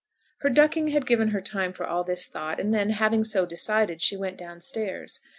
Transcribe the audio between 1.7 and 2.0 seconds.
for